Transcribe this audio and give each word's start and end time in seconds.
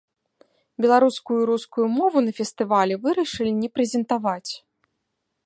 Беларускую 0.85 1.37
і 1.41 1.45
рускую 1.49 1.85
мову 1.97 2.17
на 2.29 2.33
фестывалі 2.39 2.93
вырашылі 3.05 3.51
не 3.63 3.69
прэзентаваць. 3.77 4.51